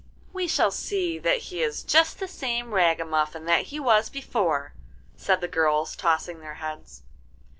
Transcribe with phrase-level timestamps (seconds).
[0.33, 4.73] 'We shall see that he is just the same ragamuffin that he was before,'
[5.15, 7.03] said the girls, tossing their heads.